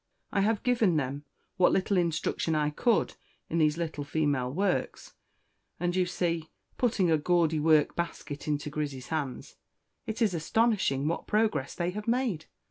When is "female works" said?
4.03-5.13